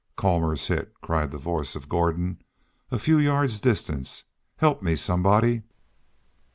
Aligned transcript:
"Colmor's 0.15 0.65
hit," 0.65 0.95
called 1.03 1.29
the 1.29 1.37
voice 1.37 1.75
of 1.75 1.87
Gordon, 1.87 2.41
a 2.89 2.97
few 2.97 3.19
yards 3.19 3.59
distant. 3.59 4.23
"Help 4.55 4.81
me, 4.81 4.95
somebody!" 4.95 5.61